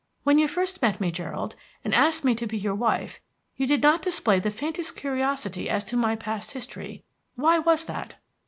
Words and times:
When 0.23 0.39
you 0.39 0.47
first 0.47 0.81
met 0.81 0.99
me, 0.99 1.11
Gerald, 1.11 1.55
and 1.83 1.93
asked 1.93 2.23
me 2.23 2.33
to 2.33 2.47
be 2.47 2.57
your 2.57 2.73
wife, 2.73 3.19
you 3.55 3.67
did 3.67 3.83
not 3.83 4.01
display 4.01 4.39
the 4.39 4.49
faintest 4.49 4.95
curiosity 4.95 5.69
as 5.69 5.85
to 5.85 5.95
my 5.95 6.15
past 6.15 6.53
history. 6.53 7.03
Why 7.35 7.59
was 7.59 7.85
that?" 7.85 8.15